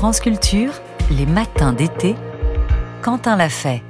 France 0.00 0.20
Culture, 0.20 0.72
les 1.10 1.26
matins 1.26 1.74
d'été, 1.74 2.16
Quentin 3.02 3.36
l'a 3.36 3.50
fait. 3.50 3.82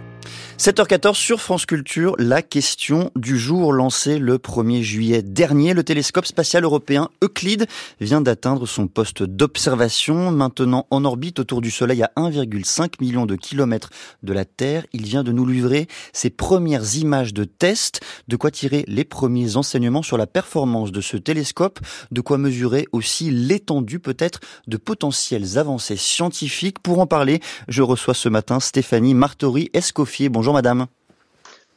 7h14 0.61 1.15
sur 1.15 1.41
France 1.41 1.65
Culture, 1.65 2.15
la 2.19 2.43
question 2.43 3.11
du 3.17 3.39
jour 3.39 3.73
lancée 3.73 4.19
le 4.19 4.37
1er 4.37 4.83
juillet 4.83 5.23
dernier. 5.23 5.73
Le 5.73 5.83
télescope 5.83 6.27
spatial 6.27 6.65
européen 6.65 7.09
Euclide 7.25 7.67
vient 7.99 8.21
d'atteindre 8.21 8.67
son 8.67 8.87
poste 8.87 9.23
d'observation. 9.23 10.31
Maintenant 10.31 10.87
en 10.91 11.07
orbite 11.07 11.39
autour 11.39 11.63
du 11.63 11.71
Soleil 11.71 12.03
à 12.03 12.13
1,5 12.19 12.97
million 13.01 13.25
de 13.25 13.37
kilomètres 13.37 13.89
de 14.23 14.35
la 14.35 14.45
Terre, 14.45 14.85
il 14.93 15.07
vient 15.07 15.25
de 15.25 15.33
nous 15.33 15.47
livrer 15.47 15.89
ses 16.13 16.29
premières 16.29 16.95
images 16.97 17.33
de 17.33 17.45
test, 17.45 18.03
de 18.29 18.37
quoi 18.37 18.51
tirer 18.51 18.85
les 18.87 19.05
premiers 19.05 19.57
enseignements 19.57 20.03
sur 20.03 20.19
la 20.19 20.27
performance 20.27 20.93
de 20.93 21.01
ce 21.01 21.17
télescope, 21.17 21.81
de 22.11 22.21
quoi 22.21 22.37
mesurer 22.37 22.87
aussi 22.93 23.31
l'étendue 23.31 23.99
peut-être 23.99 24.41
de 24.67 24.77
potentielles 24.77 25.57
avancées 25.57 25.97
scientifiques? 25.97 26.81
Pour 26.81 26.99
en 26.99 27.07
parler, 27.07 27.41
je 27.69 27.81
reçois 27.81 28.13
ce 28.13 28.29
matin 28.29 28.61
Stéphanie 28.61 29.15
Martori-Escoffier. 29.15 30.29
Bonjour 30.29 30.50
madame. 30.53 30.87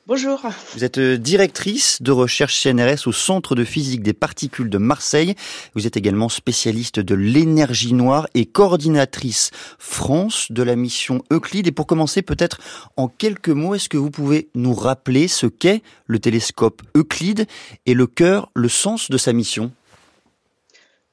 Bonjour. 0.05 0.41
Vous 0.73 0.83
êtes 0.83 0.97
euh, 0.97 1.17
directrice 1.17 2.01
de 2.01 2.11
recherche 2.11 2.61
CNRS 2.61 3.07
au 3.07 3.13
Centre 3.13 3.55
de 3.55 3.63
physique 3.63 4.03
des 4.03 4.11
particules 4.11 4.69
de 4.69 4.77
Marseille. 4.77 5.33
Vous 5.75 5.87
êtes 5.87 5.95
également 5.95 6.27
spécialiste 6.27 6.99
de 6.99 7.15
l'énergie 7.15 7.93
noire 7.93 8.27
et 8.33 8.45
coordinatrice 8.45 9.51
France 9.79 10.47
de 10.49 10.61
la 10.61 10.75
mission 10.75 11.23
Euclide. 11.31 11.67
Et 11.67 11.71
pour 11.71 11.87
commencer, 11.87 12.21
peut-être 12.21 12.59
en 12.97 13.07
quelques 13.07 13.47
mots, 13.47 13.75
est-ce 13.75 13.87
que 13.87 13.95
vous 13.95 14.11
pouvez 14.11 14.49
nous 14.55 14.73
rappeler 14.73 15.29
ce 15.29 15.47
qu'est 15.47 15.81
le 16.05 16.19
télescope 16.19 16.81
Euclide 16.97 17.47
et 17.85 17.93
le 17.93 18.05
cœur, 18.05 18.49
le 18.55 18.67
sens 18.67 19.09
de 19.09 19.17
sa 19.17 19.31
mission? 19.31 19.71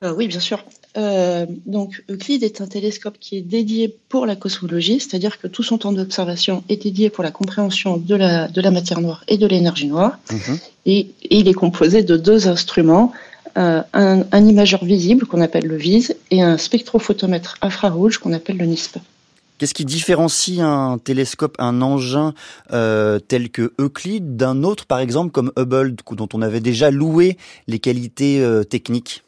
Euh, 0.02 0.12
Oui, 0.12 0.26
bien 0.26 0.40
sûr. 0.40 0.64
Euh, 0.96 1.46
donc 1.66 2.02
Euclide 2.10 2.42
est 2.42 2.60
un 2.60 2.66
télescope 2.66 3.16
qui 3.20 3.36
est 3.36 3.42
dédié 3.42 3.96
pour 4.08 4.26
la 4.26 4.34
cosmologie, 4.34 4.98
c'est-à-dire 4.98 5.38
que 5.38 5.46
tout 5.46 5.62
son 5.62 5.78
temps 5.78 5.92
d'observation 5.92 6.64
est 6.68 6.82
dédié 6.82 7.10
pour 7.10 7.22
la 7.22 7.30
compréhension 7.30 7.96
de 7.96 8.14
la, 8.16 8.48
de 8.48 8.60
la 8.60 8.70
matière 8.70 9.00
noire 9.00 9.24
et 9.28 9.38
de 9.38 9.46
l'énergie 9.46 9.86
noire. 9.86 10.18
Mhm. 10.30 10.58
Et, 10.86 11.10
il 11.30 11.46
est 11.46 11.54
composé 11.54 12.02
de 12.02 12.16
deux 12.16 12.48
instruments, 12.48 13.12
euh, 13.56 13.82
un, 13.92 14.24
un, 14.32 14.46
imageur 14.46 14.84
visible 14.84 15.26
qu'on 15.26 15.40
appelle 15.40 15.66
le 15.66 15.76
VIS 15.76 16.12
et 16.30 16.42
un 16.42 16.58
spectrophotomètre 16.58 17.56
infrarouge 17.62 18.18
qu'on 18.18 18.32
appelle 18.32 18.56
le 18.56 18.66
NISP. 18.66 18.98
Qu'est-ce 19.58 19.74
qui 19.74 19.84
différencie 19.84 20.58
un 20.60 20.98
télescope, 20.98 21.54
un 21.58 21.82
engin 21.82 22.34
euh, 22.72 23.18
tel 23.18 23.50
que 23.50 23.72
Euclide 23.78 24.36
d'un 24.36 24.64
autre, 24.64 24.86
par 24.86 25.00
exemple, 25.00 25.30
comme 25.30 25.52
Hubble, 25.56 25.94
dont 26.12 26.28
on 26.32 26.42
avait 26.42 26.60
déjà 26.60 26.90
loué 26.90 27.36
les 27.68 27.78
qualités 27.78 28.42
techniques? 28.68 29.22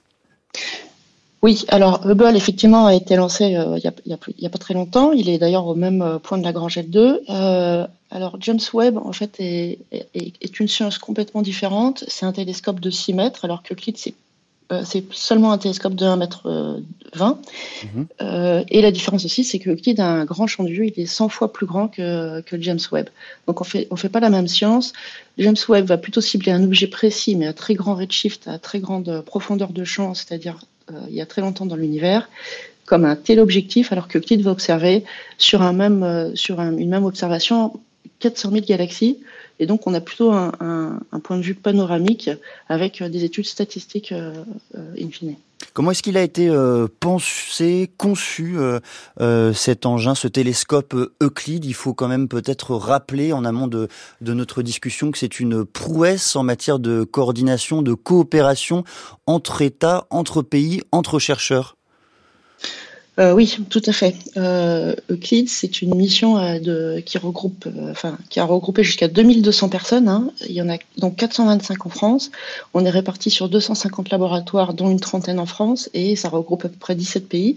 Oui, 1.43 1.65
alors 1.69 2.07
Hubble 2.07 2.37
effectivement 2.37 2.87
a 2.87 2.95
été 2.95 3.17
lancé 3.17 3.57
euh, 3.57 3.77
il 3.77 3.93
n'y 4.39 4.47
a, 4.47 4.51
pas 4.51 4.59
très 4.59 4.75
longtemps. 4.75 5.11
Il 5.11 5.29
est 5.29 5.39
d'ailleurs 5.39 5.67
au 5.67 5.75
même 5.75 6.01
euh, 6.01 6.19
point 6.21 6.39
de 6.39 6.45
la 6.45 6.51
Lagrange 6.51 6.79
L2. 6.79 7.19
Euh, 7.29 7.87
alors 8.13 8.37
James 8.41 8.61
Webb 8.73 8.97
en 8.97 9.13
fait 9.13 9.41
est, 9.41 9.81
une 10.61 10.69
science 10.69 10.99
complètement 10.99 11.43
différente. 11.43 12.05
C'est 12.07 12.27
un 12.27 12.33
télescope 12.33 12.79
de 12.79 12.91
6 12.91 13.15
mètres 13.15 13.45
alors 13.45 13.63
que 13.63 13.75
Euclide 13.75 13.99
c'est 13.99 14.15
c'est 14.85 15.13
seulement 15.13 15.53
un 15.53 15.59
télescope 15.59 15.95
de 15.95 16.07
1 16.07 16.17
mètre 16.17 16.81
20. 17.15 17.39
Mhm. 17.93 18.65
et 18.71 18.81
la 18.81 18.91
différence 18.91 19.23
aussi, 19.27 19.45
c'est 19.45 19.59
que 19.59 19.69
Euclide 19.69 20.01
a 20.01 20.07
un 20.07 20.25
grand 20.25 20.47
champ 20.47 20.65
de 20.65 20.71
vue, 20.71 20.87
il 20.87 20.99
est 20.99 21.05
100 21.05 21.29
fois 21.29 21.53
plus 21.53 21.67
grand 21.67 21.89
que, 21.89 22.41
que 22.41 22.59
James 22.59 22.79
Webb. 22.91 23.11
Donc 23.47 23.61
on 23.61 23.65
fait, 23.65 23.87
on 23.91 23.97
fait 23.97 24.09
pas 24.09 24.21
la 24.21 24.31
même 24.31 24.49
science. 24.49 24.95
James 25.37 25.59
Webb 25.69 25.85
va 25.85 25.99
plutôt 25.99 26.23
cibler 26.23 26.53
un 26.53 26.65
objet 26.65 26.87
précis, 26.87 27.37
mais 27.37 27.47
à 27.47 27.53
très 27.53 27.75
grand 27.75 27.95
redshift, 27.97 28.49
à 28.49 28.59
très 28.59 28.81
grande 28.81 29.23
profondeur 29.27 29.75
de 29.75 29.85
champ, 29.85 30.15
c'est-à-dire 30.15 30.57
il 31.09 31.15
y 31.15 31.21
a 31.21 31.27
très 31.27 31.43
longtemps 31.43 31.67
dans 31.67 31.77
l'univers 31.77 32.29
comme 32.85 33.05
un 33.05 33.17
téléobjectif, 33.17 33.93
alors 33.93 34.09
que 34.09 34.19
Euclide 34.19 34.43
va 34.43 34.51
observer 34.51 35.05
sur, 35.39 35.63
euh, 35.63 36.31
sur 36.35 36.61
une 36.61 36.89
même 36.89 37.05
observation 37.05 37.81
400 38.19 38.51
000 38.51 38.65
galaxies. 38.67 39.19
Et 39.59 39.67
donc, 39.67 39.87
on 39.87 39.95
a 39.95 40.01
plutôt 40.01 40.33
un, 40.33 41.01
point 41.23 41.37
de 41.37 41.43
vue 41.43 41.55
panoramique 41.55 42.31
avec 42.69 43.01
euh, 43.01 43.09
des 43.09 43.25
études 43.25 43.47
statistiques 43.47 44.13
in 44.13 45.11
fine. 45.11 45.37
Comment 45.75 45.93
est-ce 45.93 46.03
qu'il 46.03 46.17
a 46.17 46.23
été 46.23 46.51
pensé, 46.99 47.89
conçu 47.97 48.57
cet 49.55 49.87
engin, 49.87 50.17
ce 50.17 50.27
télescope 50.27 50.95
Euclide? 51.23 51.65
Il 51.65 51.73
faut 51.73 51.95
quand 51.95 52.09
même 52.09 52.27
peut-être 52.27 52.75
rappeler 52.75 53.33
en 53.33 53.45
amont 53.45 53.69
de 53.69 53.89
notre 54.21 54.63
discussion 54.63 55.13
que 55.13 55.19
c'est 55.19 55.39
une 55.39 55.65
prouesse 55.65 56.35
en 56.35 56.43
matière 56.43 56.81
de 56.81 57.05
coordination, 57.05 57.81
de 57.81 57.95
coopération 57.95 58.83
entre 59.27 59.63
États, 59.63 60.07
entre 60.11 60.43
pays, 60.43 60.83
entre 60.91 61.21
chercheurs. 61.21 61.77
Euh, 63.19 63.35
oui, 63.35 63.59
tout 63.69 63.83
à 63.85 63.93
fait. 63.93 64.17
Euclid, 65.11 65.49
c'est 65.49 65.83
une 65.83 65.95
mission 65.95 66.39
euh, 66.39 67.01
qui 67.01 67.19
regroupe, 67.19 67.67
euh, 67.67 67.91
enfin, 67.91 68.17
qui 68.31 68.41
a 68.41 68.45
regroupé 68.45 68.83
jusqu'à 68.85 69.07
2200 69.09 69.69
personnes. 69.69 70.09
Hein. 70.09 70.31
Il 70.49 70.53
y 70.53 70.63
en 70.63 70.71
a 70.71 70.79
donc 70.97 71.17
425 71.17 71.85
en 71.87 71.91
France. 71.91 72.31
On 72.73 72.85
est 72.87 72.91
réparti 72.91 73.31
sur 73.31 73.51
250 73.51 74.09
laboratoires, 74.11 74.73
dont 74.73 74.91
une 74.91 75.01
trentaine 75.01 75.39
en 75.39 75.47
France, 75.47 75.91
et 75.93 76.17
ça 76.17 76.31
regroupe 76.31 76.65
à 76.65 76.69
peu 76.71 76.79
près 76.79 76.95
17 76.95 77.29
pays. 77.29 77.57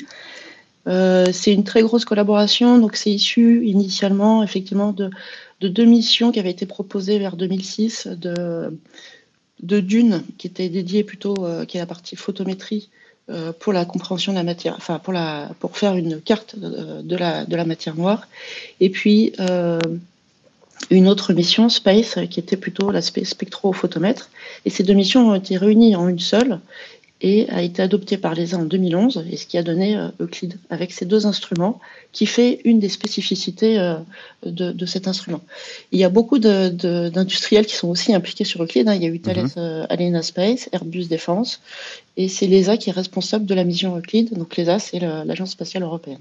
c'est 0.85 1.53
une 1.53 1.63
très 1.63 1.81
grosse 1.83 2.05
collaboration. 2.05 2.77
Donc, 2.77 2.97
c'est 2.97 3.11
issu 3.11 3.65
initialement, 3.65 4.43
effectivement, 4.43 4.91
de, 4.91 5.09
de, 5.61 5.67
deux 5.69 5.85
missions 5.85 6.31
qui 6.33 6.39
avaient 6.39 6.51
été 6.51 6.65
proposées 6.65 7.17
vers 7.17 7.37
2006 7.37 8.07
de, 8.07 8.77
de 9.63 9.79
Dune, 9.79 10.23
qui 10.37 10.47
était 10.47 10.69
dédiée 10.69 11.05
plutôt, 11.05 11.35
qui 11.67 11.77
est 11.77 11.79
la 11.79 11.85
partie 11.85 12.17
photométrie 12.17 12.89
pour 13.59 13.73
la 13.73 13.85
compréhension 13.85 14.33
de 14.33 14.37
la 14.37 14.43
matière, 14.43 14.75
enfin 14.77 14.99
pour, 14.99 15.11
la, 15.11 15.49
pour 15.59 15.77
faire 15.77 15.95
une 15.95 16.21
carte 16.21 16.57
de, 16.57 17.15
la, 17.15 17.45
de 17.45 17.55
la 17.55 17.65
matière 17.65 17.95
noire. 17.95 18.27
Et 18.79 18.89
puis 18.89 19.33
euh, 19.39 19.79
une 20.89 21.07
autre 21.07 21.33
mission, 21.33 21.69
Space, 21.69 22.19
qui 22.29 22.39
était 22.39 22.57
plutôt 22.57 22.91
l'aspect 22.91 23.23
spectrophotomètre. 23.23 24.29
Et 24.65 24.69
ces 24.69 24.83
deux 24.83 24.93
missions 24.93 25.29
ont 25.29 25.35
été 25.35 25.57
réunies 25.57 25.95
en 25.95 26.07
une 26.07 26.19
seule 26.19 26.59
et 27.21 27.49
a 27.49 27.61
été 27.61 27.81
adoptée 27.81 28.17
par 28.17 28.35
l'ESA 28.35 28.57
en 28.57 28.65
2011, 28.65 29.25
et 29.31 29.37
ce 29.37 29.47
qui 29.47 29.57
a 29.57 29.63
donné 29.63 29.95
euh, 29.95 30.09
Euclide, 30.19 30.59
avec 30.69 30.91
ces 30.91 31.05
deux 31.05 31.25
instruments, 31.25 31.79
qui 32.11 32.25
fait 32.25 32.59
une 32.65 32.79
des 32.79 32.89
spécificités 32.89 33.79
euh, 33.79 33.95
de, 34.45 34.73
de, 34.73 34.85
cet 34.85 35.07
instrument. 35.07 35.41
Il 35.93 35.99
y 35.99 36.03
a 36.03 36.09
beaucoup 36.09 36.39
d'industriels 36.39 37.65
qui 37.65 37.75
sont 37.75 37.87
aussi 37.87 38.13
impliqués 38.13 38.43
sur 38.43 38.61
Euclide. 38.61 38.89
Hein. 38.89 38.95
Il 38.95 39.01
y 39.01 39.05
a 39.05 39.09
eu 39.09 39.19
Thales 39.19 39.45
mm 39.45 39.87
Alena 39.89 40.21
Space, 40.21 40.69
Airbus 40.73 41.05
Défense, 41.05 41.61
et 42.17 42.29
c'est 42.29 42.47
l'ESA 42.47 42.77
qui 42.77 42.89
est 42.89 42.93
responsable 42.93 43.45
de 43.45 43.53
la 43.53 43.63
mission 43.63 43.97
Euclide. 43.97 44.33
Donc 44.33 44.55
l'ESA, 44.55 44.79
c'est 44.79 44.99
l'Agence 44.99 45.51
spatiale 45.51 45.83
européenne. 45.83 46.19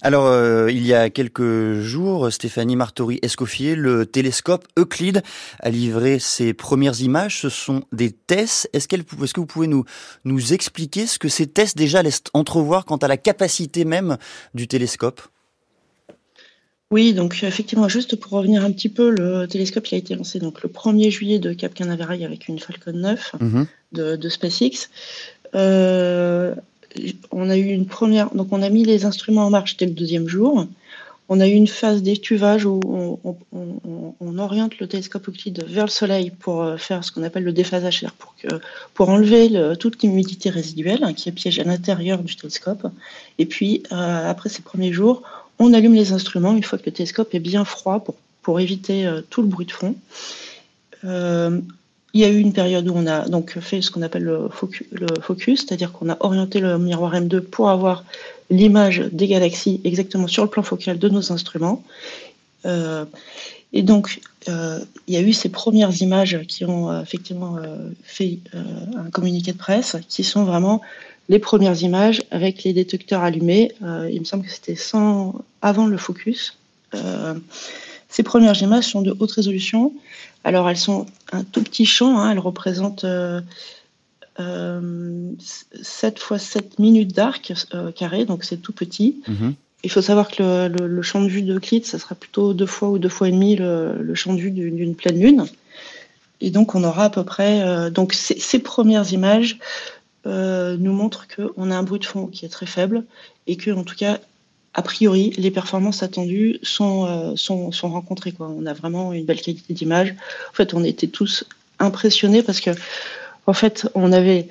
Alors, 0.00 0.26
euh, 0.26 0.70
il 0.70 0.86
y 0.86 0.94
a 0.94 1.10
quelques 1.10 1.80
jours, 1.80 2.32
Stéphanie 2.32 2.76
Martori-Escoffier, 2.76 3.74
le 3.74 4.06
télescope 4.06 4.66
Euclide 4.78 5.22
a 5.60 5.70
livré 5.70 6.18
ses 6.18 6.52
premières 6.52 7.00
images. 7.00 7.40
Ce 7.40 7.48
sont 7.48 7.84
des 7.92 8.12
tests. 8.12 8.68
Est-ce, 8.72 8.86
est 8.94 9.32
que 9.32 9.40
vous 9.40 9.46
pouvez 9.46 9.66
nous, 9.66 9.84
nous 10.24 10.52
expliquer 10.52 11.06
ce 11.06 11.18
que 11.18 11.28
ces 11.28 11.46
tests 11.46 11.76
déjà 11.76 12.02
laissent 12.02 12.24
entrevoir 12.34 12.84
quant 12.84 12.96
à 12.96 13.08
la 13.08 13.16
capacité 13.16 13.84
même 13.84 14.18
du 14.54 14.68
télescope? 14.68 15.22
Oui, 16.92 17.14
donc 17.14 17.42
effectivement, 17.42 17.88
juste 17.88 18.16
pour 18.16 18.32
revenir 18.32 18.62
un 18.64 18.70
petit 18.70 18.90
peu, 18.90 19.10
le 19.10 19.46
télescope 19.46 19.86
il 19.88 19.94
a 19.94 19.98
été 19.98 20.14
lancé 20.14 20.38
donc 20.38 20.62
le 20.62 20.68
1er 20.68 21.10
juillet 21.10 21.38
de 21.38 21.54
Cap 21.54 21.72
Canaveral 21.72 22.22
avec 22.22 22.48
une 22.48 22.58
Falcon 22.58 22.92
9 22.92 23.32
mhm. 23.40 23.66
De, 23.92 24.28
SpaceX. 24.28 24.88
Euh, 25.54 26.54
on 27.30 27.48
a 27.48 27.56
eu 27.56 27.68
une 27.68 27.86
première, 27.86 28.34
donc 28.34 28.48
on 28.50 28.62
a 28.62 28.68
mis 28.68 28.84
les 28.84 29.04
instruments 29.04 29.46
en 29.46 29.50
marche 29.50 29.76
dès 29.76 29.86
le 29.86 29.92
deuxième 29.92 30.28
jour. 30.28 30.66
On 31.28 31.40
a 31.40 31.48
eu 31.48 31.52
une 31.52 31.68
phase 31.68 32.02
d'étuvage 32.02 32.66
où 32.66 32.80
on, 32.84 34.38
oriente 34.38 34.78
le 34.80 34.88
télescope 34.88 35.28
Euclide 35.28 35.64
vers 35.66 35.84
le 35.84 35.90
Soleil 35.90 36.30
pour 36.30 36.62
euh, 36.62 36.76
faire 36.76 37.04
ce 37.04 37.12
qu'on 37.12 37.22
appelle 37.22 37.44
le 37.44 37.52
déphasage, 37.52 38.04
pour, 38.18 38.34
que, 38.36 38.48
pour 38.92 39.08
enlever 39.08 39.76
toute 39.78 40.02
l'humidité 40.02 40.50
résiduelle 40.50 41.14
qui 41.16 41.28
est 41.28 41.32
piégée 41.32 41.62
à 41.62 41.64
l'intérieur 41.64 42.18
du 42.18 42.34
télescope. 42.34 42.86
Et 43.38 43.46
puis, 43.46 43.82
euh, 43.92 44.28
après 44.28 44.48
ces 44.48 44.62
premiers 44.62 44.92
jours, 44.92 45.22
on 45.58 45.72
allume 45.72 45.94
les 45.94 46.12
instruments 46.12 46.54
une 46.54 46.64
fois 46.64 46.78
que 46.78 46.86
le 46.86 46.92
télescope 46.92 47.34
est 47.34 47.40
bien 47.40 47.64
froid 47.64 48.00
pour, 48.00 48.16
pour 48.42 48.58
éviter 48.60 49.08
tout 49.30 49.42
le 49.42 49.48
bruit 49.48 49.66
de 49.66 49.72
fond. 49.72 49.94
Il 52.14 52.20
y 52.20 52.24
a 52.24 52.28
eu 52.28 52.38
une 52.38 52.52
période 52.52 52.88
où 52.88 52.92
on 52.94 53.06
a 53.06 53.28
donc 53.28 53.58
fait 53.60 53.80
ce 53.80 53.90
qu'on 53.90 54.02
appelle 54.02 54.24
le 54.24 54.48
focus, 55.20 55.60
c'est-à-dire 55.60 55.92
qu'on 55.92 56.10
a 56.10 56.16
orienté 56.20 56.60
le 56.60 56.78
miroir 56.78 57.14
M2 57.14 57.40
pour 57.40 57.70
avoir 57.70 58.04
l'image 58.50 58.98
des 59.12 59.28
galaxies 59.28 59.80
exactement 59.84 60.26
sur 60.26 60.44
le 60.44 60.50
plan 60.50 60.62
focal 60.62 60.98
de 60.98 61.08
nos 61.08 61.32
instruments. 61.32 61.82
Euh, 62.66 63.04
et 63.72 63.82
donc, 63.82 64.20
euh, 64.48 64.80
il 65.06 65.14
y 65.14 65.16
a 65.16 65.20
eu 65.20 65.32
ces 65.32 65.48
premières 65.48 66.02
images 66.02 66.40
qui 66.46 66.64
ont 66.64 66.90
euh, 66.90 67.02
effectivement 67.02 67.56
fait 68.02 68.38
un 68.54 69.10
communiqué 69.10 69.52
de 69.52 69.58
presse, 69.58 69.96
qui 70.08 70.24
sont 70.24 70.44
vraiment 70.44 70.82
les 71.28 71.38
premières 71.38 71.80
images 71.82 72.22
avec 72.30 72.62
les 72.64 72.72
détecteurs 72.72 73.22
allumés. 73.22 73.72
il 73.80 74.20
me 74.20 74.24
semble 74.24 74.44
que 74.44 74.50
c'était 74.50 74.76
avant 75.62 75.86
le 75.86 75.96
focus. 75.96 76.58
Ces 78.12 78.22
premières 78.22 78.60
images 78.62 78.84
sont 78.84 79.02
de 79.02 79.16
haute 79.18 79.32
résolution 79.32 79.92
alors 80.44 80.68
elles 80.68 80.76
sont 80.76 81.06
un 81.32 81.44
tout 81.44 81.62
petit 81.62 81.86
champ, 81.86 82.18
hein. 82.18 82.32
elles 82.32 82.38
représentent 82.38 83.04
euh, 83.04 83.40
7 85.82 86.18
fois 86.18 86.38
7 86.38 86.78
minutes 86.78 87.14
d'arc 87.14 87.52
carré, 87.94 88.24
donc 88.24 88.44
c'est 88.44 88.56
tout 88.56 88.72
petit. 88.72 89.22
Mhm. 89.28 89.54
Il 89.84 89.90
faut 89.90 90.02
savoir 90.02 90.28
que 90.28 90.68
le, 90.68 91.02
champ 91.02 91.20
de 91.22 91.28
vue 91.28 91.42
d'Euclide, 91.42 91.84
ça 91.84 91.98
sera 91.98 92.14
plutôt 92.14 92.54
deux 92.54 92.66
fois 92.66 92.90
ou 92.90 92.98
deux 92.98 93.08
fois 93.08 93.28
et 93.28 93.32
demi 93.32 93.56
le, 93.56 94.14
champ 94.14 94.32
de 94.32 94.40
vue 94.40 94.52
d'une 94.52 94.94
pleine 94.94 95.20
lune. 95.20 95.44
Et 96.40 96.50
donc 96.50 96.74
on 96.74 96.84
aura 96.84 97.04
à 97.04 97.10
peu 97.10 97.24
près. 97.24 97.90
donc 97.90 98.14
ces, 98.14 98.58
premières 98.60 99.12
images 99.12 99.58
nous 100.24 100.92
montrent 100.92 101.26
qu'on 101.28 101.70
a 101.70 101.76
un 101.76 101.82
bruit 101.82 101.98
de 101.98 102.04
fond 102.04 102.26
qui 102.28 102.44
est 102.44 102.48
très 102.48 102.66
faible 102.66 103.04
et 103.48 103.56
que 103.56 103.72
en 103.72 103.82
tout 103.82 103.96
cas 103.96 104.18
a 104.74 104.82
priori, 104.82 105.34
les 105.36 105.50
performances 105.50 106.02
attendues 106.02 106.58
sont, 106.62 107.06
euh, 107.06 107.36
sont, 107.36 107.72
sont, 107.72 107.90
rencontrées. 107.90 108.32
Quoi. 108.32 108.48
On 108.48 108.64
a 108.66 108.72
vraiment 108.72 109.12
une 109.12 109.24
belle 109.24 109.40
qualité 109.40 109.74
d'image. 109.74 110.14
En 110.50 110.54
fait, 110.54 110.72
on 110.74 110.82
était 110.82 111.08
tous 111.08 111.44
impressionnés 111.78 112.42
parce 112.42 112.60
que, 112.60 112.70
en 113.46 113.52
fait, 113.52 113.88
on 113.94 114.12
avait, 114.12 114.48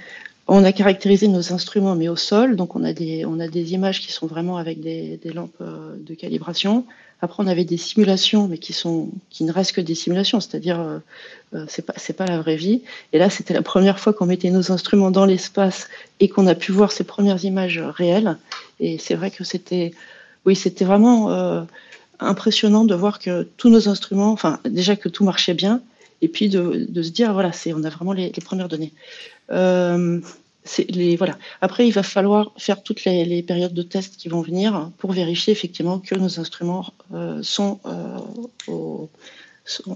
on 0.53 0.65
a 0.65 0.73
caractérisé 0.73 1.29
nos 1.29 1.53
instruments, 1.53 1.95
mais 1.95 2.09
au 2.09 2.17
sol. 2.17 2.57
Donc, 2.57 2.75
on 2.75 2.83
a 2.83 2.91
des, 2.91 3.23
on 3.25 3.39
a 3.39 3.47
des 3.47 3.71
images 3.71 4.01
qui 4.01 4.11
sont 4.11 4.27
vraiment 4.27 4.57
avec 4.57 4.81
des, 4.81 5.17
lampes 5.33 5.55
euh, 5.61 5.95
de 5.97 6.13
calibration. 6.13 6.85
Après, 7.21 7.41
on 7.41 7.47
avait 7.47 7.63
des 7.63 7.77
simulations, 7.77 8.49
mais 8.49 8.57
qui 8.57 8.73
sont, 8.73 9.11
qui 9.29 9.45
ne 9.45 9.53
restent 9.53 9.71
que 9.71 9.81
des 9.81 9.95
simulations, 9.95 10.41
c'est-à-dire, 10.41 10.81
euh, 10.81 10.99
euh 11.53 11.65
pas, 11.87 11.93
c'est 11.95 12.11
pas 12.11 12.25
la 12.25 12.37
vraie 12.41 12.57
vie. 12.57 12.81
Et 13.13 13.17
là, 13.17 13.29
c'était 13.29 13.53
la 13.53 13.61
première 13.61 13.97
fois 13.97 14.11
qu'on 14.11 14.25
mettait 14.25 14.49
nos 14.49 14.73
instruments 14.73 15.09
dans 15.09 15.23
l'espace 15.23 15.87
et 16.19 16.27
qu'on 16.27 16.45
a 16.47 16.55
pu 16.55 16.73
voir 16.73 16.91
ces 16.91 17.05
premières 17.05 17.45
images 17.45 17.79
réelles. 17.79 18.37
Et 18.81 18.97
c'est 18.97 19.15
vrai 19.15 19.31
que 19.31 19.45
c'était, 19.45 19.93
oui, 20.45 20.57
c'était 20.57 20.83
vraiment 20.83 21.65
impressionnant 22.19 22.83
de 22.83 22.93
voir 22.93 23.19
que 23.19 23.47
tous 23.55 23.69
nos 23.69 23.87
instruments, 23.87 24.33
enfin, 24.33 24.59
déjà 24.65 24.97
que 24.97 25.07
tout 25.07 25.23
marchait 25.23 25.53
bien, 25.53 25.81
et 26.21 26.27
puis 26.27 26.49
de, 26.49 26.87
de 26.89 27.01
se 27.01 27.11
dire, 27.11 27.31
voilà, 27.33 27.51
on 27.67 27.83
a 27.85 27.89
vraiment 27.89 28.13
les, 28.13 28.31
premières 28.43 28.67
données. 28.67 28.91
Les, 30.89 31.15
voilà. 31.15 31.37
Après, 31.61 31.87
il 31.87 31.91
va 31.91 32.03
falloir 32.03 32.51
faire 32.57 32.83
toutes 32.83 33.03
les, 33.05 33.43
périodes 33.43 33.73
de 33.73 33.81
tests 33.81 34.17
qui 34.17 34.29
vont 34.29 34.41
venir 34.41 34.91
pour 34.97 35.11
vérifier 35.11 35.51
effectivement 35.51 35.99
que 35.99 36.15
nos 36.15 36.39
instruments 36.39 36.93
euh, 37.13 37.41
sont, 37.41 37.79
euh, 37.85 39.07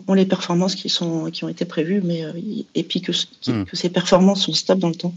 ont 0.07 0.13
les 0.13 0.25
performances 0.25 0.75
qui, 0.75 0.89
sont, 0.89 1.29
qui 1.31 1.43
ont 1.43 1.49
été 1.49 1.65
prévues, 1.65 2.01
mais, 2.03 2.23
euh, 2.23 2.31
et 2.73 2.83
puis 2.83 3.01
que, 3.01 3.11
hmm. 3.11 3.65
que, 3.65 3.75
ces 3.75 3.89
performances 3.89 4.43
sont 4.43 4.53
stables 4.53 4.81
dans 4.81 4.89
le 4.89 4.95
temps. 4.95 5.13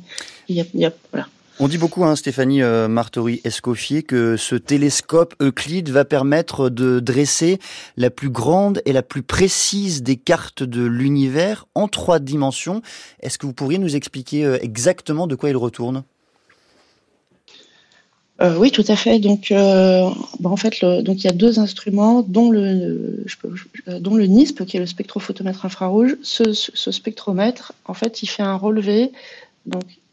Il 0.48 0.56
y 0.56 0.60
a, 0.60 0.64
il 0.74 0.80
y 0.80 0.86
a, 0.86 0.92
voilà. 1.12 1.28
On 1.60 1.66
dit 1.66 1.78
beaucoup, 1.78 2.04
hein, 2.04 2.14
Stéphanie 2.14 2.62
euh, 2.62 2.86
Martori-Escoffier, 2.86 4.04
que 4.04 4.36
ce 4.36 4.54
télescope 4.54 5.34
Euclide 5.42 5.88
va 5.88 6.04
permettre 6.04 6.70
de 6.70 7.00
dresser 7.00 7.58
la 7.96 8.10
plus 8.10 8.30
grande 8.30 8.80
et 8.84 8.92
la 8.92 9.02
plus 9.02 9.24
précise 9.24 10.04
des 10.04 10.14
cartes 10.14 10.62
de 10.62 10.84
l'univers 10.84 11.66
en 11.74 11.88
trois 11.88 12.20
dimensions. 12.20 12.80
Est-ce 13.20 13.38
que 13.38 13.46
vous 13.46 13.54
pourriez 13.54 13.78
nous 13.78 13.96
expliquer 13.96 14.44
euh, 14.44 14.58
exactement 14.62 15.26
de 15.26 15.34
quoi 15.34 15.50
il 15.50 15.56
retourne? 15.56 16.04
Euh, 18.40 18.56
oui, 18.56 18.70
tout 18.70 18.84
à 18.86 18.94
fait. 18.94 19.18
Donc, 19.18 19.48
bah, 19.50 20.14
en 20.44 20.56
fait, 20.56 20.80
il 20.80 21.20
y 21.24 21.26
a 21.26 21.32
deux 21.32 21.58
instruments, 21.58 22.22
dont 22.22 22.52
le, 22.52 23.24
NISP, 23.88 24.64
qui 24.64 24.76
est 24.76 24.80
le 24.80 24.86
spectrophotomètre 24.86 25.66
infrarouge. 25.66 26.16
Ce, 26.22 26.52
spectromètre, 26.52 27.72
en 27.84 27.94
fait, 27.94 28.22
il 28.22 28.28
fait 28.28 28.44
un 28.44 28.54
relevé. 28.54 29.10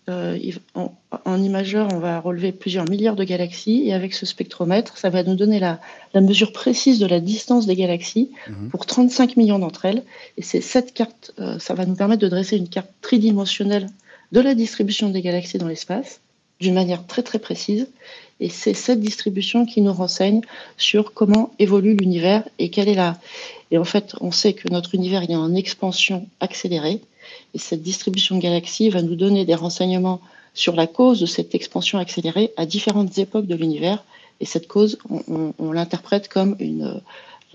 Euh, 0.08 0.38
en, 0.76 1.42
imageur, 1.42 1.88
on 1.92 1.98
va 1.98 2.20
relever 2.20 2.52
plusieurs 2.52 2.88
milliards 2.88 3.16
de 3.16 3.24
galaxies 3.24 3.84
et 3.88 3.94
avec 3.94 4.14
ce 4.14 4.26
spectromètre, 4.26 4.98
ça 4.98 5.10
va 5.10 5.24
nous 5.24 5.36
donner 5.36 5.60
la, 5.60 5.80
mesure 6.14 6.52
précise 6.52 7.00
de 7.00 7.08
la 7.08 7.20
distance 7.20 7.66
des 7.66 7.76
galaxies 7.76 8.32
mhm. 8.48 8.70
pour 8.70 8.86
35 8.86 9.36
millions 9.36 9.60
d'entre 9.60 9.86
elles. 9.86 10.04
Et 10.38 10.44
c'est 10.44 10.62
cette 10.62 10.94
carte, 10.94 11.34
euh, 11.40 11.58
ça 11.60 11.74
va 11.74 11.86
nous 11.86 11.96
permettre 11.96 12.22
de 12.22 12.28
dresser 12.28 12.58
une 12.58 12.70
carte 12.70 12.90
tridimensionnelle 13.02 13.88
de 14.32 14.42
la 14.42 14.54
distribution 14.54 15.10
des 15.10 15.22
galaxies 15.22 15.58
dans 15.58 15.68
l'espace 15.68 16.20
d'une 16.60 16.74
manière 16.74 17.06
très 17.06 17.24
très 17.24 17.40
précise. 17.40 17.88
Et 18.40 18.50
c'est 18.50 18.74
cette 18.74 19.00
distribution 19.00 19.66
qui 19.66 19.82
nous 19.82 19.94
renseigne 19.94 20.42
sur 20.78 21.14
comment 21.14 21.54
évolue 21.58 21.96
l'univers 21.96 22.44
et 22.60 22.70
quelle 22.70 22.90
est 22.90 22.96
la. 22.96 23.18
Et 23.72 23.78
en 23.78 23.86
fait, 23.86 24.14
on 24.22 24.32
sait 24.32 24.54
que 24.54 24.70
notre 24.70 24.94
univers 24.94 25.24
est 25.24 25.36
en 25.36 25.56
expansion 25.56 26.28
accélérée. 26.40 27.02
Et 27.54 27.58
cette 27.58 27.82
distribution 27.82 28.38
de 28.38 28.42
galaxies 28.42 28.90
va 28.90 29.02
nous 29.02 29.16
donner 29.16 29.46
des 29.46 29.56
renseignements 29.56 30.22
sur 30.54 30.76
la 30.76 30.88
cause 30.88 31.20
de 31.20 31.26
cette 31.26 31.54
expansion 31.54 32.00
accélérée 32.00 32.54
à 32.58 32.66
différentes 32.66 33.18
époques 33.18 33.48
de 33.48 33.56
l'univers. 33.56 34.04
Et 34.40 34.46
cette 34.46 34.68
cause, 34.68 34.98
on, 35.10 35.72
l'interprète 35.72 36.28
comme 36.28 36.56
une, 36.60 37.02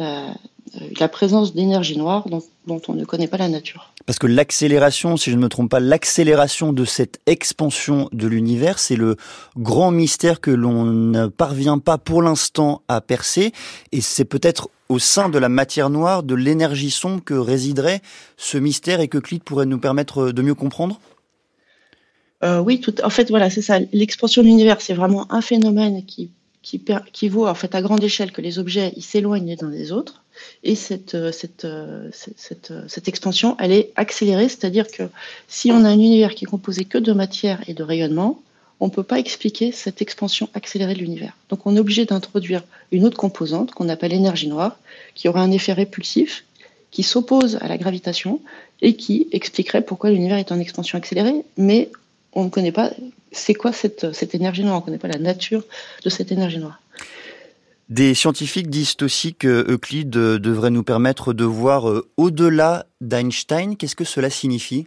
la, 0.00 1.08
présence 1.08 1.55
d'énergie 1.55 1.97
noire 1.97 2.29
dont, 2.29 2.43
dont, 2.67 2.81
on 2.88 2.94
ne 2.94 3.05
connaît 3.05 3.29
pas 3.29 3.37
la 3.37 3.49
nature. 3.49 3.93
Parce 4.06 4.19
que 4.19 4.26
l'accélération, 4.26 5.17
si 5.17 5.31
je 5.31 5.37
ne 5.37 5.43
me 5.43 5.49
trompe 5.49 5.70
pas, 5.70 5.81
l'accélération 5.81 6.73
de 6.73 6.85
cette 6.85 7.20
expansion 7.26 8.08
de 8.12 8.26
l'univers, 8.26 8.79
c'est 8.79 8.97
le 8.97 9.17
grand 9.56 9.91
mystère 9.91 10.41
que 10.41 10.50
l'on 10.50 10.85
ne 10.85 11.26
parvient 11.26 11.79
pas 11.79 11.99
pour 11.99 12.23
l'instant 12.23 12.82
à 12.88 13.00
percer. 13.00 13.52
Et 13.93 14.00
c'est 14.00 14.25
peut-être 14.25 14.70
au 14.88 14.99
sein 14.99 15.29
de 15.29 15.38
la 15.38 15.49
matière 15.49 15.88
noire, 15.88 16.25
de 16.25 16.35
l'énergie 16.35 16.91
sombre 16.91 17.23
que 17.23 17.35
résiderait 17.35 18.00
ce 18.37 18.58
mystère 18.58 19.00
et 19.00 19.06
que 19.08 19.19
Clyde 19.19 19.44
pourrait 19.44 19.67
nous 19.67 19.79
permettre 19.79 20.32
de 20.32 20.43
mieux 20.43 20.56
comprendre? 20.56 21.00
Euh, 22.43 22.58
Oui, 22.58 22.81
tout, 22.81 23.00
en 23.03 23.11
fait, 23.11 23.31
voilà, 23.31 23.50
c'est 23.50 23.62
ça. 23.62 23.79
L'expansion 23.93 24.43
de 24.43 24.49
l'univers, 24.49 24.81
c'est 24.81 24.94
vraiment 24.94 25.32
un 25.32 25.43
phénomène 25.43 26.05
qui, 26.05 26.32
qui, 26.62 26.82
qui 27.12 27.28
vaut 27.28 27.46
en 27.46 27.54
fait 27.54 27.74
à 27.74 27.82
grande 27.82 28.02
échelle 28.02 28.32
que 28.32 28.40
les 28.40 28.58
objets 28.58 28.92
s'éloignent 29.00 29.46
les 29.46 29.64
uns 29.64 29.70
des 29.70 29.92
autres. 29.92 30.22
Et 30.62 30.74
cette, 30.74 31.14
euh, 31.14 31.32
cette, 31.32 31.64
euh, 31.64 32.08
cette, 32.12 32.72
cette, 32.88 33.08
expansion, 33.08 33.56
elle 33.58 33.72
est 33.72 33.92
accélérée, 33.96 34.48
c'est-à-dire 34.48 34.86
que 34.90 35.04
si 35.48 35.70
on 35.70 35.84
a 35.84 35.88
un 35.88 35.94
univers 35.94 36.34
qui 36.34 36.44
est 36.44 36.48
composé 36.48 36.84
que 36.84 36.98
de 36.98 37.12
matière 37.12 37.62
et 37.68 37.74
de 37.74 37.82
rayonnement, 37.82 38.42
on 38.80 38.86
ne 38.86 38.90
peut 38.90 39.02
pas 39.02 39.18
expliquer 39.18 39.72
cette 39.72 40.00
expansion 40.00 40.48
accélérée 40.54 40.94
de 40.94 41.00
l'univers. 41.00 41.36
Donc 41.50 41.66
on 41.66 41.76
est 41.76 41.80
obligé 41.80 42.06
d'introduire 42.06 42.62
une 42.92 43.04
autre 43.04 43.18
composante 43.18 43.72
qu'on 43.72 43.90
appelle 43.90 44.12
l'énergie 44.12 44.48
noire, 44.48 44.78
qui 45.14 45.28
aurait 45.28 45.40
un 45.40 45.50
effet 45.50 45.74
répulsif, 45.74 46.44
qui 46.90 47.02
s'oppose 47.02 47.58
à 47.60 47.68
la 47.68 47.76
gravitation 47.76 48.40
et 48.80 48.96
qui 48.96 49.28
expliquerait 49.32 49.82
pourquoi 49.82 50.10
l'univers 50.10 50.38
est 50.38 50.50
en 50.50 50.58
expansion 50.58 50.96
accélérée, 50.96 51.44
mais 51.58 51.90
on 52.32 52.44
ne 52.44 52.50
connaît 52.50 52.73
pas 52.73 52.91
c'est 53.32 53.55
quoi 53.55 53.73
cette, 53.73 54.35
énergie 54.35 54.65
noire, 54.65 54.77
on 54.77 54.81
ne 54.81 54.85
connaît 54.85 54.99
pas 54.99 55.09
la 55.09 55.19
nature 55.19 55.62
de 56.05 56.11
cette 56.11 56.32
énergie 56.32 56.59
noire. 56.59 56.81
Des 57.88 58.15
scientifiques 58.15 58.71
disent 58.71 58.97
aussi 59.03 59.35
que 59.35 59.69
Euclide 59.69 60.11
devrait 60.11 60.71
nous 60.71 60.85
permettre 60.85 61.32
de 61.32 61.44
voir 61.44 61.88
euh, 61.88 62.09
au-delà 62.17 62.87
d'Einstein. 63.00 63.77
Qu'est-ce 63.77 63.97
que 63.97 64.05
cela 64.05 64.31
signifie? 64.31 64.87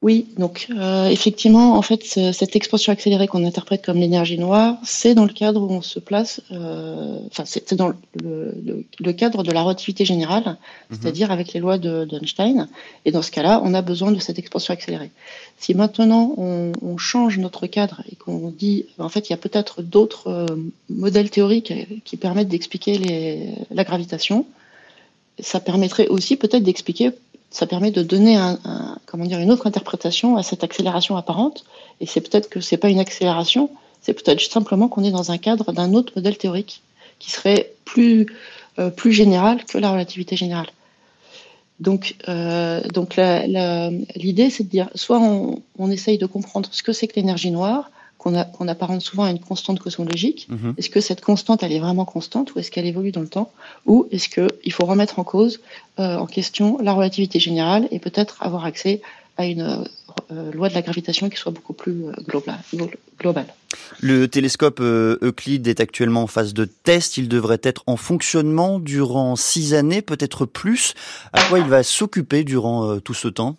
Oui, 0.00 0.28
donc 0.38 0.68
euh, 0.70 1.08
effectivement, 1.08 1.76
en 1.76 1.82
fait, 1.82 2.04
cette 2.04 2.54
expansion 2.54 2.92
accélérée 2.92 3.26
qu'on 3.26 3.44
interprète 3.44 3.84
comme 3.84 3.98
l'énergie 3.98 4.38
noire, 4.38 4.76
c'est 4.84 5.16
dans 5.16 5.24
le 5.24 5.32
cadre 5.32 5.60
où 5.60 5.72
on 5.72 5.82
se 5.82 5.98
place, 5.98 6.40
euh, 6.52 7.18
enfin, 7.26 7.42
c'est 7.44 7.74
dans 7.74 7.88
le, 7.88 8.84
le, 9.00 9.12
cadre 9.12 9.42
de 9.42 9.50
la 9.50 9.60
relativité 9.62 10.04
générale, 10.04 10.44
mhm. 10.90 10.98
c'est-à-dire 11.00 11.32
avec 11.32 11.52
les 11.52 11.58
lois 11.58 11.78
d'Einstein. 11.78 12.68
et 13.06 13.10
dans 13.10 13.22
ce 13.22 13.32
cas-là, 13.32 13.60
on 13.64 13.74
a 13.74 13.82
besoin 13.82 14.12
de 14.12 14.20
cette 14.20 14.38
expansion 14.38 14.72
accélérée. 14.72 15.10
Si 15.58 15.74
maintenant 15.74 16.32
on, 16.36 16.70
on 16.80 16.96
change 16.96 17.36
notre 17.38 17.66
cadre 17.66 18.02
et 18.08 18.14
qu'on 18.14 18.50
dit, 18.56 18.86
en 18.98 19.08
fait, 19.08 19.28
il 19.28 19.32
y 19.32 19.34
a 19.34 19.38
peut-être 19.38 19.82
d'autres 19.82 20.28
euh, 20.28 20.46
modèles 20.90 21.30
théoriques 21.30 21.74
qui 22.04 22.16
permettent 22.16 22.48
d'expliquer 22.48 23.56
la 23.72 23.82
gravitation, 23.82 24.46
ça 25.40 25.58
permettrait 25.58 26.06
aussi 26.06 26.36
peut-être 26.36 26.62
d'expliquer 26.62 27.10
ça 27.50 27.66
permet 27.66 27.90
de 27.90 28.02
donner 28.02 28.36
une 28.36 29.50
autre 29.50 29.66
interprétation 29.66 30.36
à 30.36 30.42
cette 30.42 30.64
accélération 30.64 31.16
apparente. 31.16 31.64
Et 32.00 32.06
c'est 32.06 32.20
peut-être 32.20 32.48
que 32.48 32.60
c'est 32.60 32.76
pas 32.76 32.88
une 32.88 32.98
accélération, 32.98 33.70
c'est 34.02 34.12
peut-être 34.14 34.40
simplement 34.40 34.88
qu'on 34.88 35.04
est 35.04 35.10
dans 35.10 35.30
un 35.30 35.38
cadre 35.38 35.72
d'un 35.72 35.94
autre 35.94 36.12
modèle 36.16 36.36
théorique 36.36 36.82
qui 37.18 37.30
serait 37.30 37.72
plus, 37.84 38.26
euh, 38.78 38.90
plus 38.90 39.12
général 39.12 39.64
que 39.64 39.78
la 39.78 39.90
relativité 39.90 40.36
générale. 40.36 40.68
Donc, 41.80 42.16
euh, 42.28 42.82
donc 42.88 43.16
l'idée, 44.16 44.50
c'est 44.50 44.64
de 44.64 44.68
dire, 44.68 44.90
soit 44.94 45.20
on 45.20 45.90
essaye 45.90 46.18
de 46.18 46.26
comprendre 46.26 46.68
ce 46.72 46.82
que 46.82 46.92
c'est 46.92 47.06
que 47.06 47.16
l'énergie 47.16 47.52
noire, 47.52 47.90
qu'on 48.18 48.68
apparente 48.68 49.00
souvent 49.00 49.24
à 49.24 49.30
une 49.30 49.38
constante 49.38 49.78
cosmologique. 49.78 50.48
Mhm. 50.50 50.74
Est-ce 50.76 50.90
que 50.90 51.00
cette 51.00 51.20
constante, 51.20 51.62
elle 51.62 51.72
est 51.72 51.78
vraiment 51.78 52.04
constante 52.04 52.54
ou 52.54 52.58
est-ce 52.58 52.70
qu'elle 52.70 52.86
évolue 52.86 53.12
dans 53.12 53.20
le 53.20 53.28
temps 53.28 53.52
Ou 53.86 54.08
est-ce 54.10 54.28
qu'il 54.28 54.72
faut 54.72 54.84
remettre 54.84 55.20
en 55.20 55.24
cause, 55.24 55.60
euh, 56.00 56.16
en 56.16 56.26
question, 56.26 56.78
la 56.82 56.92
relativité 56.92 57.38
générale 57.38 57.86
et 57.92 58.00
peut-être 58.00 58.36
avoir 58.40 58.64
accès 58.64 59.00
à 59.36 59.46
une 59.46 59.84
euh, 60.32 60.50
loi 60.50 60.68
de 60.68 60.74
la 60.74 60.82
gravitation 60.82 61.30
qui 61.30 61.36
soit 61.36 61.52
beaucoup 61.52 61.72
plus 61.72 62.06
euh, 62.06 62.12
globale. 63.18 63.46
Le 64.00 64.26
télescope 64.26 64.80
Euclide 64.80 65.68
est 65.68 65.78
actuellement 65.78 66.24
en 66.24 66.26
phase 66.26 66.54
de 66.54 66.64
test. 66.64 67.18
Il 67.18 67.28
devrait 67.28 67.60
être 67.62 67.84
en 67.86 67.96
fonctionnement 67.96 68.80
durant 68.80 69.36
six 69.36 69.74
années, 69.74 70.02
peut-être 70.02 70.44
plus. 70.44 70.94
À 71.32 71.42
quoi 71.44 71.60
il 71.60 71.66
va 71.66 71.84
s'occuper 71.84 72.42
durant 72.42 72.98
tout 72.98 73.14
ce 73.14 73.28
temps? 73.28 73.56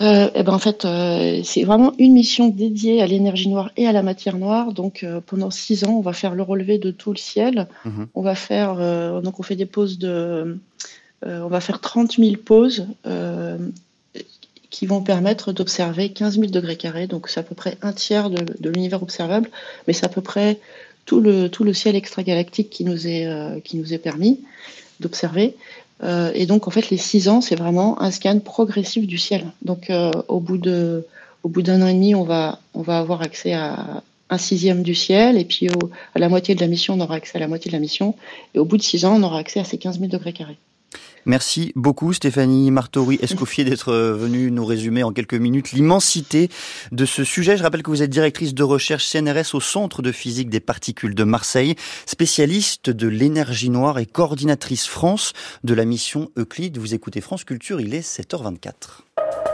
Euh, 0.00 0.30
eh 0.34 0.42
ben 0.42 0.54
en 0.54 0.58
fait, 0.58 0.84
euh, 0.84 1.42
c'est 1.44 1.64
vraiment 1.64 1.92
une 1.98 2.14
mission 2.14 2.48
dédiée 2.48 3.02
à 3.02 3.06
l'énergie 3.06 3.48
noire 3.48 3.70
et 3.76 3.86
à 3.86 3.92
la 3.92 4.02
matière 4.02 4.38
noire. 4.38 4.72
Donc 4.72 5.02
euh, 5.02 5.20
pendant 5.20 5.50
six 5.50 5.84
ans, 5.84 5.92
on 5.92 6.00
va 6.00 6.14
faire 6.14 6.34
le 6.34 6.42
relevé 6.42 6.78
de 6.78 6.90
tout 6.90 7.10
le 7.12 7.18
ciel. 7.18 7.68
Mhm. 7.84 8.06
On 8.14 8.22
va 8.22 8.34
faire 8.34 8.76
donc 9.22 9.40
on 9.40 9.42
fait 9.42 9.56
des 9.56 9.66
pauses 9.66 9.98
de, 9.98 10.58
on 11.22 11.48
va 11.48 11.60
faire 11.60 11.80
30 11.80 12.16
000 12.16 12.36
pauses 12.36 12.86
qui 14.70 14.86
vont 14.86 15.02
permettre 15.02 15.52
d'observer 15.52 16.10
15 16.10 16.38
000 16.38 16.46
degrés 16.46 16.76
carrés. 16.76 17.06
Donc 17.06 17.28
c'est 17.28 17.40
à 17.40 17.42
peu 17.42 17.54
près 17.54 17.76
un 17.82 17.92
tiers 17.92 18.30
de, 18.30 18.70
l'univers 18.70 19.02
observable, 19.02 19.50
mais 19.86 19.92
c'est 19.92 20.06
à 20.06 20.08
peu 20.10 20.22
près 20.22 20.60
tout 21.04 21.20
le, 21.20 21.48
tout 21.48 21.64
le 21.64 21.74
ciel 21.74 21.94
extragalactique 21.94 22.70
qui 22.70 22.84
nous 22.84 23.06
est, 23.06 23.28
qui 23.64 23.76
nous 23.76 23.92
est 23.92 23.98
permis 23.98 24.40
d'observer. 25.00 25.56
Euh, 26.02 26.30
et 26.34 26.46
donc 26.46 26.66
en 26.66 26.70
fait 26.70 26.90
les 26.90 26.96
6 26.96 27.28
ans, 27.28 27.40
c'est 27.40 27.56
vraiment 27.56 28.00
un 28.00 28.10
scan 28.10 28.38
progressif 28.40 29.06
du 29.06 29.18
ciel. 29.18 29.46
Donc 29.62 29.90
euh, 29.90 30.10
au 30.28 30.40
bout 30.40 30.58
de 30.58 31.06
au 31.42 31.48
bout 31.48 31.62
d'un 31.62 31.82
an 31.82 31.86
et 31.86 31.94
demi, 31.94 32.14
on 32.14 32.24
va, 32.24 32.58
on 32.74 32.82
va 32.82 32.98
avoir 32.98 33.22
accès 33.22 33.52
à 33.52 34.02
un 34.28 34.38
sixième 34.38 34.82
du 34.82 34.94
ciel, 34.94 35.38
et 35.38 35.44
puis 35.44 35.68
à 36.14 36.18
la 36.18 36.28
moitié 36.28 36.54
de 36.54 36.60
la 36.60 36.66
mission, 36.66 36.94
on 36.94 37.00
aura 37.00 37.16
accès 37.16 37.36
à 37.36 37.40
la 37.40 37.48
moitié 37.48 37.70
de 37.70 37.74
la 37.74 37.80
mission, 37.80 38.14
et 38.54 38.58
au 38.58 38.64
bout 38.64 38.76
de 38.76 38.82
six 38.82 39.04
ans, 39.04 39.16
on 39.16 39.22
aura 39.22 39.38
accès 39.38 39.58
à 39.58 39.64
ces 39.64 39.78
15 39.78 39.98
000 39.98 40.10
degrés 40.10 40.32
carrés. 40.32 40.58
Merci 41.26 41.72
beaucoup 41.76 42.12
Stéphanie 42.12 42.70
Martori-Escoffier 42.70 43.64
d'être 43.64 43.92
venue 43.92 44.50
nous 44.50 44.64
résumer 44.64 45.02
en 45.02 45.12
quelques 45.12 45.34
minutes 45.34 45.72
l'immensité 45.72 46.48
de 46.92 47.04
ce 47.04 47.24
sujet. 47.24 47.56
Je 47.56 47.62
rappelle 47.62 47.82
que 47.82 47.90
vous 47.90 48.02
êtes 48.02 48.10
directrice 48.10 48.54
de 48.54 48.62
recherche 48.62 49.06
CNRS 49.06 49.54
au 49.54 49.60
Centre 49.60 50.02
de 50.02 50.12
physique 50.12 50.48
des 50.48 50.60
particules 50.60 51.14
de 51.14 51.24
Marseille, 51.24 51.74
spécialiste 52.06 52.90
de 52.90 53.08
l'énergie 53.08 53.70
noire 53.70 53.98
et 53.98 54.06
coordinatrice 54.06 54.86
France 54.86 55.32
de 55.64 55.74
la 55.74 55.84
mission 55.84 56.30
Euclide. 56.38 56.78
Vous 56.78 56.94
écoutez 56.94 57.20
France 57.20 57.44
Culture, 57.44 57.80
il 57.80 57.94
est 57.94 58.00
7h24. 58.00 59.49